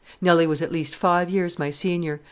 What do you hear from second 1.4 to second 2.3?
my senior.